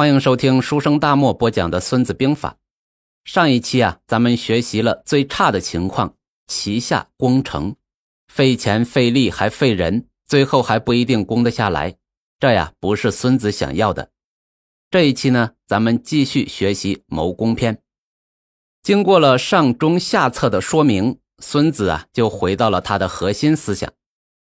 [0.00, 2.52] 欢迎收听书生大漠播讲的《孙子兵法》。
[3.30, 6.16] 上一期啊，咱们学习了最差的情况：
[6.46, 7.76] 旗下攻城，
[8.26, 11.98] 费钱费力还费人，最后还不一定攻得下来。
[12.38, 14.10] 这呀，不是孙子想要的。
[14.90, 17.82] 这一期呢，咱们继续学习谋攻篇。
[18.82, 23.92] 经过了上中下策的说明，孙子啊，就回到了他的核心思想。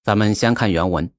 [0.03, 1.12] 咱们先看原文：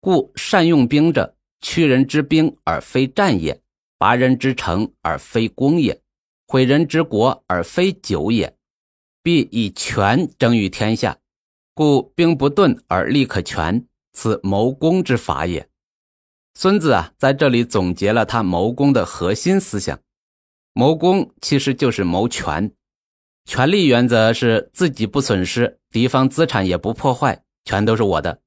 [0.00, 1.35] 故善用兵者。
[1.60, 3.60] 屈人之兵而非战也，
[3.98, 6.00] 拔人之城而非攻也，
[6.46, 8.56] 毁人之国而非久也，
[9.22, 11.18] 必以权争于天下。
[11.74, 15.68] 故兵不顿而利可全，此谋攻之法也。
[16.54, 20.00] 孙子啊，在这里总结了他谋攻的核心思想。
[20.72, 22.72] 谋攻其实就是谋权，
[23.44, 28.40] 权力原则是自己不损失，敌方资产也不破坏，全都是我的。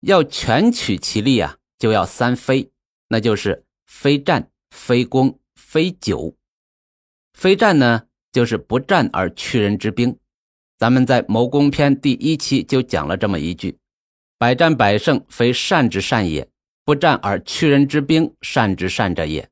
[0.00, 1.56] 要全取其利啊！
[1.82, 2.70] 就要三非，
[3.08, 6.36] 那就是非战、非攻、非久。
[7.32, 10.16] 非战呢，就是不战而屈人之兵。
[10.78, 13.76] 咱们在谋攻篇第一期就讲了这么一句
[14.38, 16.44] ：“百战百胜，非善之善也；
[16.84, 19.50] 不战而屈人之兵，善之善者也。”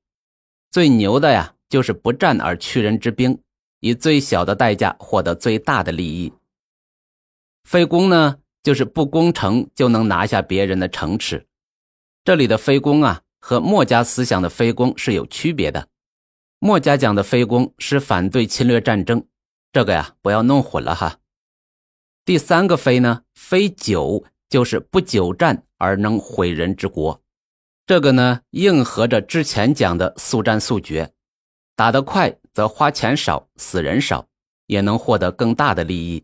[0.70, 3.36] 最牛的呀，就是不战而屈人之兵，
[3.80, 6.32] 以最小的代价获得最大的利益。
[7.64, 11.44] 非攻呢，就是不攻城就能拿下别人的城池。
[12.22, 15.88] 这里的非攻啊，和墨家思想的非攻是有区别的。
[16.58, 19.24] 墨家讲的非攻是反对侵略战争，
[19.72, 21.18] 这个呀不要弄混了哈。
[22.26, 27.22] 第三个非呢，非久就是不久战而能毁人之国，
[27.86, 31.10] 这个呢应和着之前讲的速战速决，
[31.74, 34.28] 打得快则花钱少，死人少，
[34.66, 36.22] 也能获得更大的利益。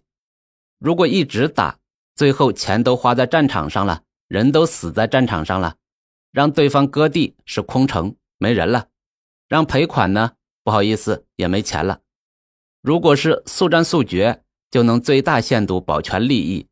[0.78, 1.78] 如果一直打，
[2.14, 5.76] 最后钱都花在战场上了，人都死在战场上了。
[6.36, 8.88] 让对方割地是空城没人了，
[9.48, 10.32] 让赔款呢？
[10.62, 12.02] 不好意思，也没钱了。
[12.82, 16.66] 如果是速战速决，就能最大限度保全利益，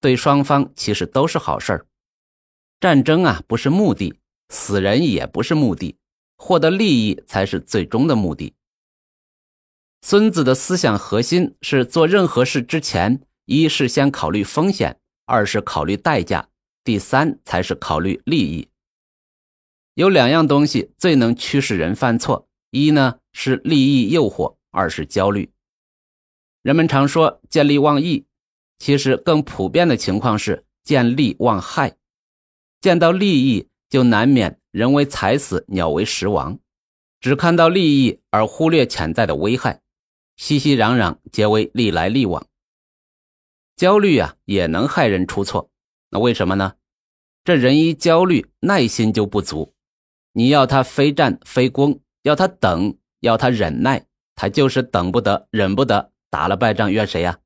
[0.00, 1.86] 对双方其实都是好事儿。
[2.78, 4.14] 战争啊，不是目的，
[4.48, 5.96] 死人也不是目的，
[6.36, 8.54] 获得利益才是最终的目的。
[10.02, 16.48] 孙子的思想核心是做任何事之前，一是先考虑风险，二是考虑代价，
[16.84, 18.68] 第三才是考虑利益。
[19.94, 25.50] 有两样东西最能驱使人犯错，一呢是利益诱惑，二是焦虑。
[26.62, 28.26] 人们常说见利忘义，
[28.78, 31.96] 其实更普遍的情况是见利忘害。
[32.80, 36.58] 见到利益就难免人为财死，鸟为食亡，
[37.20, 39.82] 只看到利益而忽略潜在的危害，
[40.36, 42.46] 熙熙攘攘皆为利来利往。
[43.76, 45.70] 焦虑啊也能害人出错，
[46.10, 46.74] 那为什么呢？
[47.42, 49.74] 这人一焦虑，耐心就不足。
[50.32, 57.38] 你要他非战非攻，要他等，要他忍耐，他就是等不得，忍不得，打了败仗怨谁呀？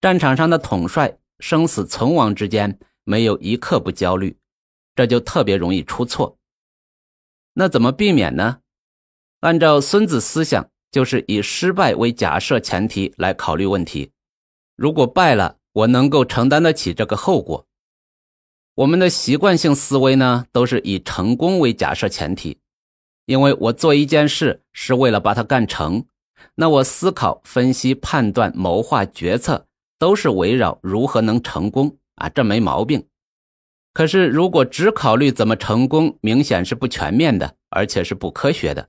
[0.00, 4.38] 战场上的统帅，生死存亡之间没有一刻不焦虑，
[4.94, 6.38] 这就特别容易出错。
[7.54, 8.60] 那怎么避免呢？
[9.40, 14.12] 按照孙子思想，就是以失败为假设前提来考虑问题。
[14.76, 17.66] 如果败了，我能够承担得起这个后果。
[18.76, 22.58] 我们的习惯性思维呢，都是以成功为假设前提，
[23.24, 26.04] 因为我做一件事是为了把它干成，
[26.56, 29.66] 那我思考、分析、判断、谋划、决策
[29.98, 33.02] 都是围绕如何能成功啊，这没毛病。
[33.94, 38.86] 可是如果只考虑怎么成功，明显是不全面的，而且是不科学的。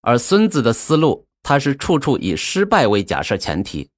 [0.00, 3.90] 而孙子的思路，他是处处以失败为假设前提，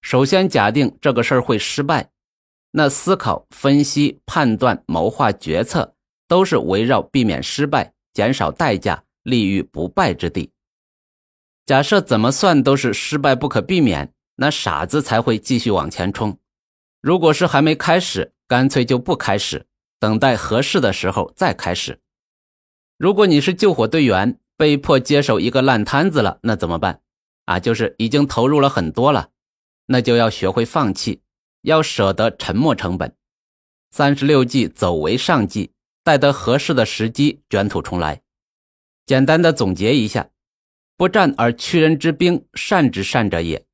[0.00, 2.08] 首先假定这个事儿会失败。
[2.72, 5.94] 那思考、分析、判断、谋划、决策，
[6.26, 10.50] 都是围绕避免失败、减少代价、立于不败之地。
[11.66, 16.38] 假设怎么算都是失败不可避免，那傻子才会继续往前冲。
[17.00, 19.66] 如果是还没开始，干脆就不开始，
[20.00, 22.00] 等待合适的时候再开始。
[22.96, 27.00] 如果你是救火队员，被迫接手一个烂摊子了，那怎么办？
[27.44, 29.28] 啊，就是已经投入了很多了，
[29.86, 31.20] 那就要学会放弃。
[31.62, 33.14] 要舍得沉没成本，
[33.90, 35.72] 三十六计走为上计，
[36.04, 38.22] 待得合适的时机卷土重来。
[39.06, 40.30] 简单的总结一下：
[40.96, 43.64] 不战而屈人之兵，善之善者也；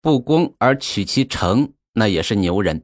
[0.00, 2.80] 不攻而取其城，那也是牛人；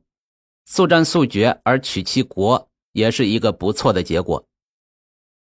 [0.64, 4.46] 速战速决而取其国，也是一个不错的结果。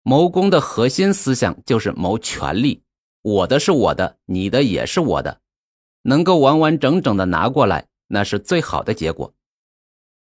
[0.02, 2.82] 谋攻的核心思想就是谋权力，
[3.22, 5.40] 我的是我的，你的也是我的，
[6.02, 7.88] 能够完完整整的拿过来。
[8.08, 9.34] 那是最好的结果。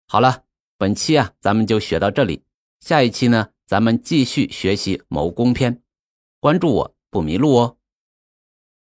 [0.07, 0.43] 好了，
[0.77, 2.43] 本期啊，咱们就学到这里。
[2.79, 5.81] 下一期呢，咱们继续学习谋攻篇。
[6.39, 7.77] 关注我不迷路哦。